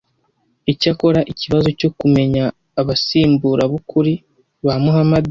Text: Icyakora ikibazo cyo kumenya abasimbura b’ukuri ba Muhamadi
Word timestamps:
Icyakora 0.71 1.19
ikibazo 1.31 1.67
cyo 1.79 1.89
kumenya 1.99 2.43
abasimbura 2.81 3.63
b’ukuri 3.71 4.13
ba 4.65 4.75
Muhamadi 4.83 5.29